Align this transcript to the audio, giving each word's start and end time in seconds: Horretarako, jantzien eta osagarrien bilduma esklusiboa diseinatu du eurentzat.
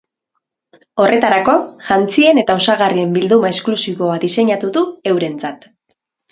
Horretarako, 1.03 1.55
jantzien 1.89 2.41
eta 2.45 2.57
osagarrien 2.63 3.13
bilduma 3.19 3.53
esklusiboa 3.57 4.19
diseinatu 4.27 4.75
du 4.81 4.87
eurentzat. 5.15 5.73